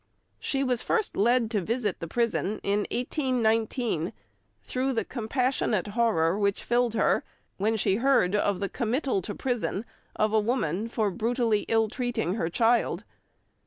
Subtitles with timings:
[0.39, 4.13] She was first led to visit the prison in 1819,
[4.63, 7.23] through the compassionate horror which filled her
[7.57, 9.85] when she heard of the committal to prison
[10.15, 13.03] of a woman for brutally ill treating her child.